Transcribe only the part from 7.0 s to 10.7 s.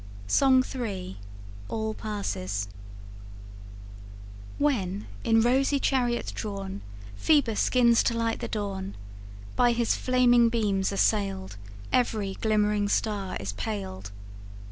Phoebus 'gins to light the dawn, By his flaming